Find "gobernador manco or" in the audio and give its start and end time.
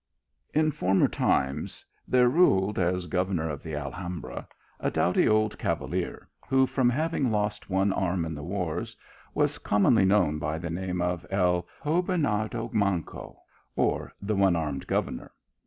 11.83-14.11